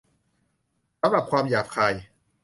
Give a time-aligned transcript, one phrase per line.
[1.01, 1.93] สำหรับ ความหยาบคาย?